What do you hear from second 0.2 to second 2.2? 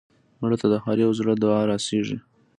مړه ته د هر یو زړه دعا رسېږي